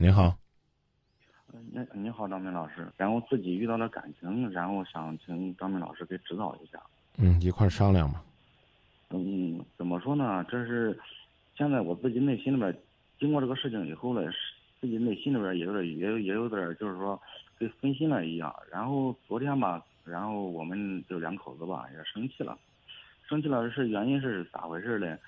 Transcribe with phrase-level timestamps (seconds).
[0.00, 0.32] 你好，
[1.52, 2.86] 嗯，那你好，张明老师。
[2.96, 6.80] 然后自己遇到了感情，然后想请张明老师给指导一下。
[7.16, 8.22] 嗯，一块儿商量吧。
[9.10, 10.44] 嗯，怎么说呢？
[10.48, 10.96] 这是
[11.56, 12.72] 现在我自己内心里边，
[13.18, 14.38] 经过这个事情以后呢，是
[14.80, 17.20] 自己内心里边也有点也也有点就是说
[17.58, 18.54] 跟分心了一样。
[18.70, 22.56] 然后昨天吧，然后我们就两口子吧也生气了，
[23.28, 25.18] 生气了是原因是咋回事呢？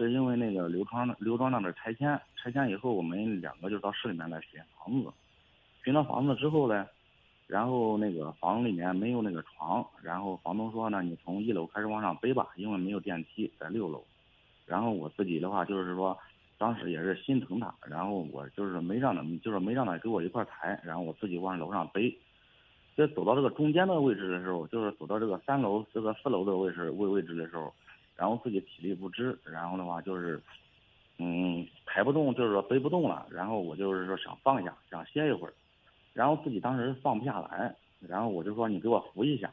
[0.00, 5.10] 是因为那个刘庄刘庄那边拆迁，拆迁以后我们两个就到市里面来寻房子，
[5.84, 6.86] 寻到房子之后呢，
[7.46, 14.02] 然后那个房里面没有那个床，然后房东说呢，你从一楼开始往上背吧，因为没有电梯在六楼。
[14.66, 16.16] 然后我自己的话就是说，
[16.56, 22.16] 当时也是心疼他，然后我就是没让他，就是没让他给我一块抬，然后我自己往楼上背。
[22.96, 27.72] 在走到这个中间的位置的时候，就是走到这个三楼这个四楼的位置位位置的时候。
[28.20, 30.38] 然后自己体力不支，然后的话就是，
[31.16, 33.26] 嗯，抬不动，就是说背不动了。
[33.30, 35.54] 然后我就是说想放下，想歇一会儿，
[36.12, 39.50] 然后自己当时放不下来，然后我就说你给我扶一下。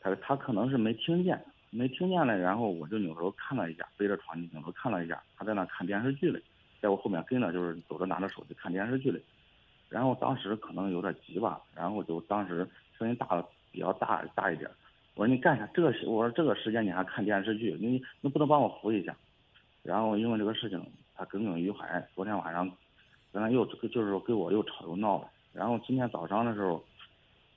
[0.00, 6.42] 他他可能是没听见，没听见了，然后我就扭头看了一下，背着床扭头看了一下，他在那看电视剧嘞，
[6.80, 9.22] 在我后面跟着就是走着拿着手机看电视剧嘞。
[9.88, 14.68] 然后当时可能有点急吧，然后就当时声音大了比较大大一点。
[15.14, 15.64] 我说你干啥？
[15.72, 17.76] 这个我说这个时间你还看电视剧？
[17.80, 19.14] 你能不能帮我扶一下？
[19.82, 20.84] 然后因为这个事情，
[21.14, 22.04] 他耿耿于怀。
[22.14, 22.68] 昨天晚上，
[23.32, 25.28] 跟他又就是说跟我又吵又闹了。
[25.52, 26.82] 然后今天早上的时候，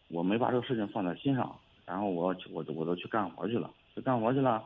[0.10, 1.56] 我没把这个事情放在心上。
[1.86, 4.64] 然后我我我都去干活去了，去干活去了。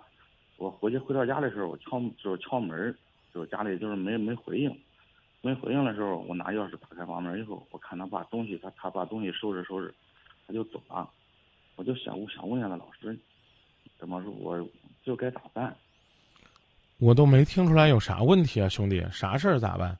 [0.58, 2.94] 我回去回到家的时候，我敲就是敲门，
[3.33, 4.76] 就是家里就是没没回应，
[5.42, 9.94] 没回应的时候，我拿钥匙打开房门以后，我看他把东西他他把东西收拾收拾，
[10.45, 11.09] 他就走了。
[11.81, 13.19] 我就想，我想问一下老师，
[13.97, 14.69] 怎么说，我
[15.03, 15.75] 就该咋办？
[16.99, 19.97] 我都没听出来有啥问题啊，兄弟，啥事儿咋办？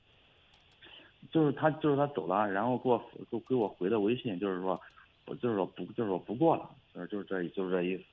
[1.32, 4.80] 就是他，就是他走了，然后给我给给我回的微信，就是说，
[5.26, 8.04] 我就是说不，就是说不过了，就是就是这，就是这意思。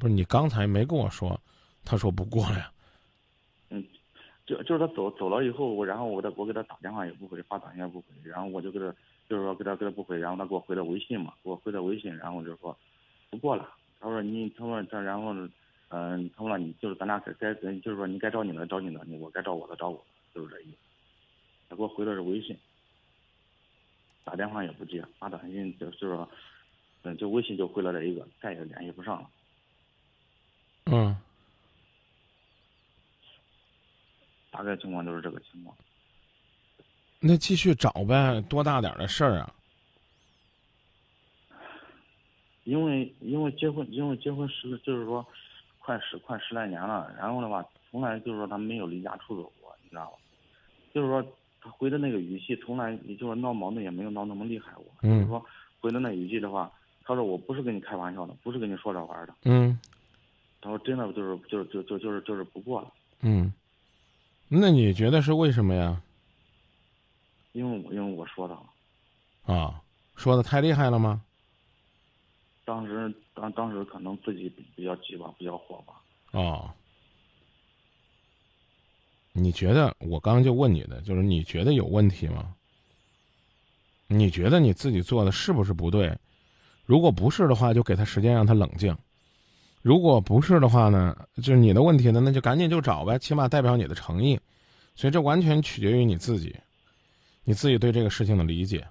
[0.00, 1.40] 不是你刚才没跟我说，
[1.84, 2.72] 他说不过了呀？
[3.70, 3.86] 嗯。
[4.46, 8.92] 就就是他走走了以后，我然后我再我给他打电话也不回，发短信也不回，然后我就给他
[9.28, 12.76] 就是说给他给他不回，然后他给我回的微信嘛，给我回的微信，然后就说
[13.30, 13.74] 不过了。
[14.00, 15.34] 他说你他说他然后
[15.90, 20.78] 嗯他说你就是咱俩该该就是说你该找你的找你的，你我该找我的找我，就是这意思。
[21.68, 22.56] 他给我回的是微信，
[24.24, 26.28] 打电话也不接，发短信就是说
[27.02, 29.30] 嗯就微信就回了这一个，再也联系不上了。
[30.86, 31.16] 嗯。
[34.50, 35.76] 大概情况就是这个情况。
[37.20, 39.52] 那继续找呗，多大点的事儿啊？
[42.64, 45.26] 因为因为结婚，因为结婚十就是说，
[45.78, 47.10] 快十快十来年了。
[47.18, 50.12] 然后的话，从来就是说他没有离家出走过，你知道吧？
[50.92, 51.22] 就是说
[51.60, 54.84] 他回的那个语气，从来也就是闹矛盾也没有闹那么厉害过。
[55.02, 55.10] 嗯。
[55.10, 55.44] 就是说
[55.80, 56.70] 回的那语气的话，
[57.04, 59.34] 他说我不是跟你开玩笑的，不是跟你说着玩的。
[59.44, 59.76] 嗯。
[60.60, 62.92] 他说真的就是就是就就就是就是不过了。
[63.22, 63.52] 嗯。
[64.48, 66.00] 那你觉得是为什么呀？
[67.58, 68.56] 因为我因为我说的，
[69.52, 69.82] 啊，
[70.14, 71.20] 说的太厉害了吗？
[72.64, 75.94] 当时当当时可能自己比较急吧，比较火吧。
[76.30, 76.70] 哦，
[79.32, 82.54] 你觉得我刚刚就问你的，就是你觉得有问题吗？
[84.06, 86.16] 你觉得你自己做的是不是不对？
[86.86, 88.96] 如果不是的话，就给他时间让他冷静。
[89.82, 94.38] 如果不是的话呢，就是你的问题呢，那就赶紧就找呗，起码代表你的诚意。
[94.94, 96.56] 所以这完全取决于你自己，
[97.48, 98.86] 你自己对这个事情的理解。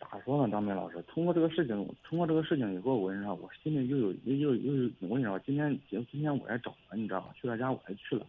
[0.00, 1.00] 咋说呢，张明老师？
[1.02, 7.28] 通过这个事情，通过这个事情以后，我跟你说，我心里又有又又又，我跟你说，今天今今天我也找了，你知道吧？
[7.40, 8.26] 去他家我还去了。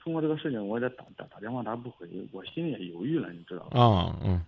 [0.00, 3.80] 通过这个事情，我也打打打电话，他不回，我心里也犹豫了，你知道吧？
[3.80, 4.40] 啊，嗯。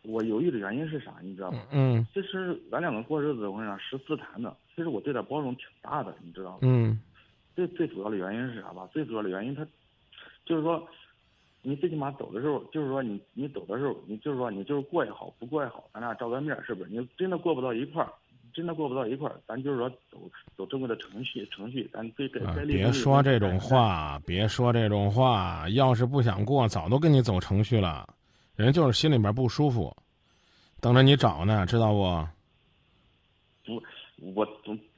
[0.00, 1.16] 我犹豫的原因是啥？
[1.20, 1.60] 你知道吗？
[1.72, 2.06] 嗯。
[2.14, 4.56] 其实咱两个过日子，我跟你说，十四谈的。
[4.74, 6.58] 其实我对他包容挺大的，你知道吗？
[6.62, 6.98] 嗯。
[7.54, 8.88] 最最主要的原因是啥吧？
[8.94, 9.66] 最主要的原因，他
[10.46, 10.88] 就是说，
[11.68, 16.90] 你最起码走的时候，就是说你你走的时候，你就是说你就是过也好，不过也好，咱俩照个面，是不是？
[16.90, 18.12] 你真的过不到一块儿，
[18.54, 25.68] 真的过不到一块儿，咱就是说走走正规的程序程序，咱该该该别说这种话，别说这种话。
[25.70, 28.08] 要是不想过，早都跟你走程序了。
[28.54, 29.92] 人就是心里面不舒服，
[30.80, 32.28] 等着你找呢，知道不？
[33.64, 33.82] 不，
[34.34, 34.46] 我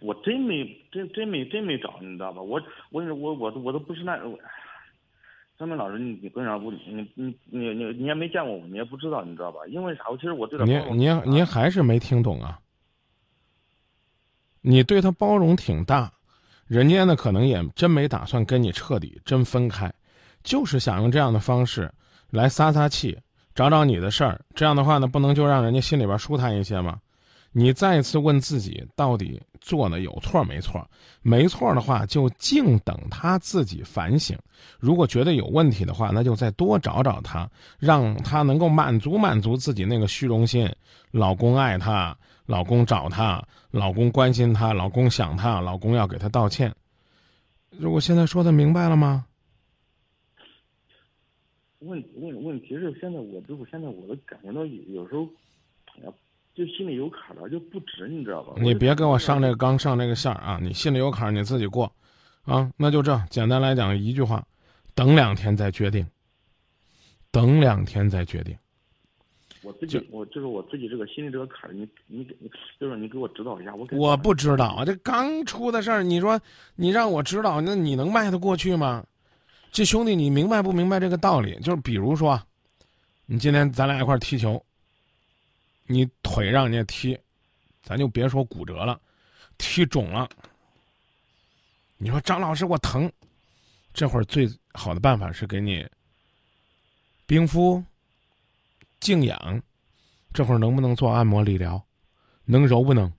[0.00, 2.42] 我真没真真没真没找，你知道吧？
[2.42, 4.16] 我我我我我都不是那，
[5.58, 6.78] 张明老师，你你为啥不你
[7.16, 9.58] 你你你你也没见过我，你也不知道，你知道吧？
[9.66, 10.04] 因为啥？
[10.08, 12.60] 我其实我对他您您您还是没听懂啊？
[14.60, 16.12] 你对他包容挺大，
[16.68, 19.92] 人家呢可能也真没打算跟你彻底真分开，
[20.44, 21.90] 就是想用这样的方式
[22.30, 23.18] 来撒撒气，
[23.52, 24.40] 找找你的事儿。
[24.54, 27.00] 这样的话呢，不能就让人家心里边舒坦一些吗？
[27.52, 30.86] 你再一次问自己，到底做的有错没错？
[31.22, 34.36] 没错的话，就静等他自己反省；
[34.78, 40.70] 如果觉得有问题的话，那就再多找找他，让他能够满足满足自己那个虚荣心。
[41.10, 46.72] 老公爱她，老公找她，老公关心她，老公想她，老公要给她道歉。
[47.70, 49.24] 如果现在说的明白了吗？
[51.80, 55.26] 问问问题是，现在我就是现在我都感觉到有有时候，
[55.96, 56.12] 哎呀。
[56.58, 58.52] 就心里有坎了，就不值，你知道吧？
[58.60, 60.58] 你别跟我上这个刚，上这个线儿啊！
[60.60, 61.84] 你心里有坎，你自己过，
[62.42, 63.16] 啊，那就这。
[63.30, 64.44] 简单来讲，一句话，
[64.92, 66.04] 等两天再决定。
[67.30, 68.56] 等两天再决定。
[69.62, 72.34] 我自己，我就是我自己这个心里这个坎儿，你你给，
[72.80, 73.72] 就是你给我指导一下。
[73.72, 76.40] 我我不知道啊，这刚出的事儿，你说
[76.74, 79.04] 你让我知道，那你能迈得过去吗？
[79.70, 81.56] 这兄弟，你明白不明白这个道理？
[81.60, 82.42] 就是比如说，
[83.26, 84.60] 你今天咱俩一块儿踢球。
[85.88, 87.18] 你腿让人家踢，
[87.82, 89.00] 咱就别说骨折了，
[89.56, 90.28] 踢肿了。
[91.96, 93.10] 你说张老师我疼，
[93.92, 95.84] 这会儿最好的办法是给你
[97.26, 97.82] 冰敷、
[99.00, 99.62] 静养。
[100.34, 101.82] 这会儿能不能做按摩理疗？
[102.44, 103.10] 能揉不能？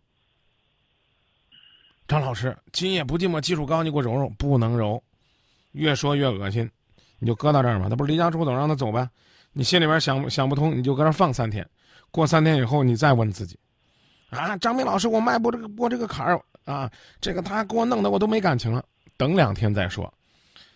[2.07, 4.30] 张老师，今夜不寂寞技术高，你给我揉揉。
[4.38, 5.04] 不能揉，
[5.72, 6.69] 越说越恶心，
[7.18, 7.89] 你就搁到这儿吧。
[7.89, 9.10] 他不是离家出走，让他走呗。
[9.51, 11.68] 你心里边想想不通，你就搁这放三天。
[12.11, 13.57] 过三天以后，你再问自己，
[14.29, 16.91] 啊，张明老师，我迈不这个过这个坎儿啊，
[17.21, 18.83] 这个他给我弄的我都没感情了，
[19.17, 20.11] 等两天再说，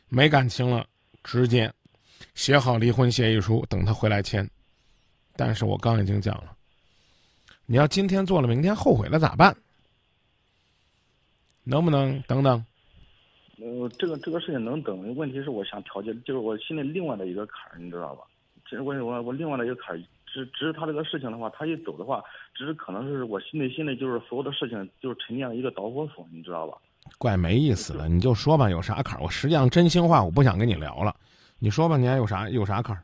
[0.09, 0.85] 没感情了，
[1.23, 1.71] 直接
[2.35, 4.47] 写好离婚协议书，等他回来签。
[5.35, 6.55] 但是我刚已经讲了，
[7.65, 9.55] 你要今天做了，明天后悔了咋办？
[11.63, 12.63] 能不能等等？
[13.57, 18.23] 呃，这个这个事情能等，问题是我想调节，就是我心里另外的一个坎儿，你知道吧？
[18.65, 20.03] 其实我我我另外的一个坎儿。
[20.33, 22.23] 只只是他这个事情的话，他一走的话，
[22.55, 26.75] 只是可能是我心里心里就是所有的事情就是沉淀了一个导火索，你知道吧？
[27.19, 29.21] 怪没意思的，你就说吧，有啥坎儿？
[29.23, 31.15] 我实际上真心话，我不想跟你聊了。
[31.59, 33.03] 你说吧，你还有啥有啥坎儿？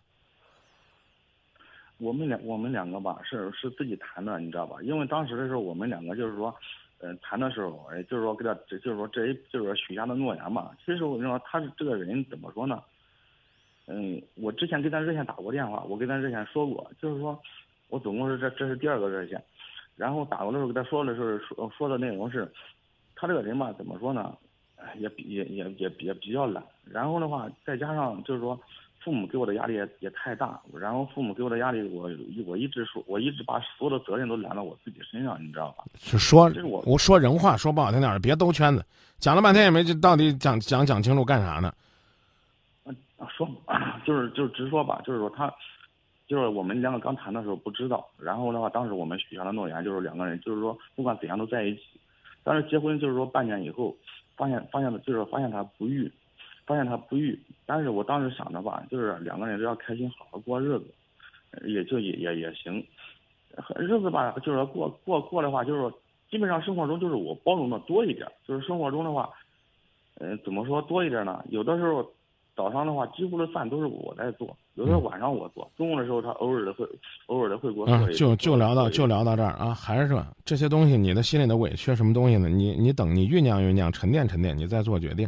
[2.00, 4.78] 我们两我们两个吧，是是自己谈的，你知道吧？
[4.82, 6.54] 因为当时的时候，我们两个就是说，
[7.00, 10.72] 嗯，谈的时候，哎，就是说给他，就是说这一就是说许下的诺言嘛。
[10.86, 12.82] 其实我跟你说，他是这个人怎么说呢？
[13.92, 17.38] 嗯，我之前给咱热线打过电话，我跟咱热线说过，就是说，
[17.90, 19.44] 我总共是这这是第二个热线，
[19.96, 22.48] 然后打过的时候跟他说的是说说的内容是，
[23.16, 24.36] 他这个人吧怎么说呢，
[25.00, 28.60] 也比也也也也比较懒，然后的话再加上就是说，
[29.04, 32.10] 父母给我的压力也也太大，然后父母给我的压力我
[32.46, 35.84] 我一直说我一直把所有的责任都揽到我自己身上，你知道吧？
[35.98, 38.86] 是说我我说人话说不好听点儿，别兜圈子，
[39.18, 41.74] 讲了半天也没到底讲讲讲清楚干啥呢？
[43.28, 43.48] 说，
[44.06, 45.54] 就是就是直说吧，就是说他，
[46.28, 51.82] 就是我们两个刚谈的时候不知道，然后的话，当时我们许下的诺言就是两个人，就是说不管怎样都在一起。
[52.44, 53.96] 但是结婚就是说半年以后，
[54.38, 56.12] 发现发现的就是发现他不育，
[56.66, 57.38] 发现他不育。
[57.66, 60.86] 但是我当时想着吧，就是两个人只要开心好好过日子，
[61.66, 62.86] 也就也也也行。
[63.76, 65.92] 日子吧，就是说过过过的话，就是说
[66.30, 69.30] 基本上生活中就是我包容的多一点，就是生活中的话，
[70.20, 71.44] 嗯，怎么说多一点呢？
[71.50, 72.10] 有的时候。
[72.60, 76.86] 早上的话，几乎的饭都是我在做，有时候晚上我做，中午的时候他偶尔的会，
[77.28, 82.50] 偶尔的会给我就就聊到就聊到这儿啊，还是说这些东西，你的心里的委屈什么东西呢？
[82.50, 85.26] 你你等你酝酿酝酿，沉淀沉淀，你再做决定，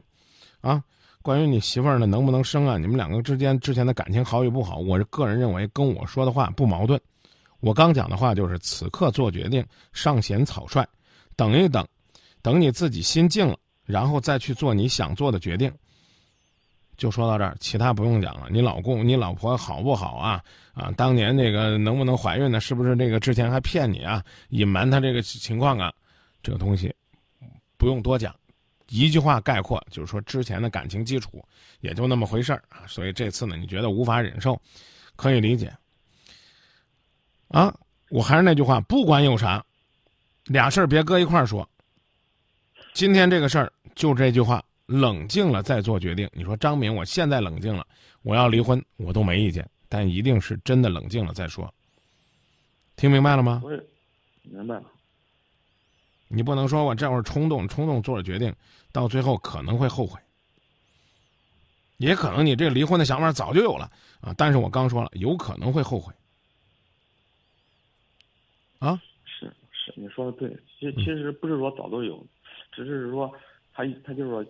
[0.60, 0.84] 啊，
[1.22, 2.78] 关于你媳妇儿呢能不能生啊？
[2.78, 7.00] 你们两个之间之前的感情好与不好，我个人认为跟我说的话不矛盾。
[7.62, 10.86] 我刚讲的话就是此刻做决定尚嫌草率，
[11.38, 11.88] 等一等，
[12.42, 15.72] 等你自己心静了，然后再去做你想做的决定。
[17.02, 18.46] 就说到这儿，其他不用讲了。
[18.52, 20.40] 你老公、你老婆好不好啊？
[20.72, 22.60] 啊，当年那个能不能怀孕呢？
[22.60, 24.24] 是不是这个之前还骗你啊？
[24.50, 25.92] 隐瞒他这个情况啊？
[26.44, 26.96] 这个东西
[27.76, 28.36] 不用多讲，
[28.90, 31.44] 一句话概括就是说之前的感情基础
[31.80, 32.86] 也就那么回事儿啊。
[32.88, 34.62] 所以这次呢，你觉得无法忍受，
[35.16, 35.74] 可以理解。
[37.48, 37.76] 啊，
[38.12, 39.66] 我还是那句话，不管有啥，
[40.46, 41.68] 俩事儿别搁一块儿说。
[42.94, 44.64] 今天这个事儿就这句话。
[44.92, 46.30] 冷静了再做决定。
[46.34, 47.88] 你说张明，我现在冷静了，
[48.24, 51.74] 我要离婚，我都没意见，但一定是真的冷静了再说。
[52.98, 53.62] 听明白了吗？
[53.64, 53.70] 我
[54.44, 54.84] 明白了。
[56.28, 58.54] 你不能说我这会儿冲动，冲动做了决定，
[58.92, 60.20] 到最后可能会后悔。
[61.98, 66.14] 也可能你这离婚的想法早就有了啊，但是我刚说了，有可能会后悔。
[68.80, 69.02] 啊？
[69.26, 70.50] 是是，你说的对。
[70.78, 72.26] 其其实不是说早都有，
[72.72, 73.32] 只是说。
[73.74, 74.46] 他他就是说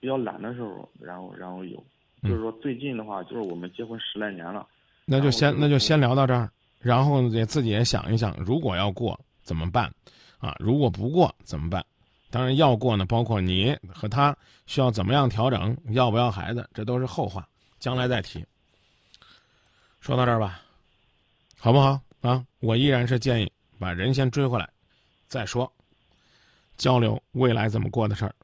[0.00, 1.82] 比较懒的时候，然后然后有，
[2.22, 4.66] 就是说最近的话，就是我们结婚十来年了，
[5.04, 6.50] 那就先那就先聊到这儿，
[6.80, 9.92] 然后也自己也想一想，如果要过怎么办，
[10.38, 11.84] 啊，如果不过怎么办？
[12.30, 14.36] 当然要过呢，包括你和他
[14.66, 18.44] 需要怎么样调整，要不要孩子，这都是后话，将来再提。
[20.00, 20.60] 说到这儿吧，
[21.58, 22.44] 好不好啊？
[22.60, 24.68] 我依然是建议把人先追回来，
[25.26, 25.72] 再说，
[26.76, 28.34] 交流未来怎么过的事儿。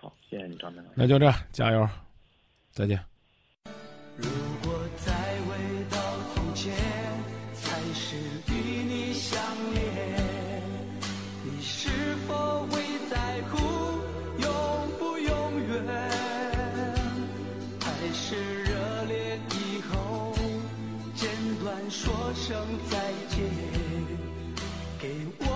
[0.00, 0.94] 好，谢谢你张明老师。
[0.94, 1.86] 那就这，加油，
[2.72, 2.98] 再见。
[4.16, 4.28] 如
[4.62, 5.98] 果再回到
[6.34, 6.72] 从前，
[7.62, 8.16] 还是
[8.48, 9.38] 与你相
[9.74, 10.62] 恋，
[11.44, 11.90] 你是
[12.26, 13.58] 否会在乎
[14.40, 14.48] 永
[14.98, 15.84] 不永远？
[17.78, 20.34] 还是热恋以后，
[21.14, 21.28] 简
[21.62, 22.56] 短说声
[22.90, 23.44] 再见，
[24.98, 25.46] 给我